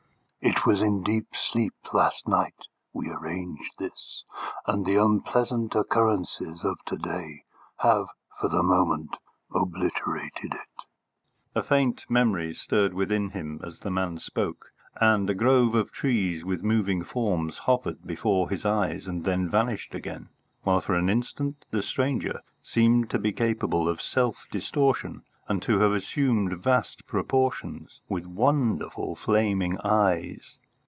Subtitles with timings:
[0.43, 4.23] "It was in deep sleep last night we arranged this,
[4.65, 7.43] and the unpleasant occurrences of to day
[7.77, 8.07] have
[8.39, 9.17] for the moment
[9.53, 10.83] obliterated it."
[11.53, 16.43] A faint memory stirred within him as the man spoke, and a grove of trees
[16.43, 20.29] with moving forms hovered before his eyes and then vanished again,
[20.63, 25.79] while for an instant the stranger seemed to be capable of self distortion and to
[25.79, 30.57] have assumed vast proportions, with wonderful flaming eyes.